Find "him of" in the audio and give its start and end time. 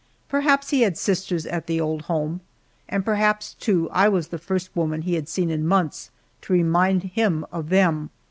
7.03-7.69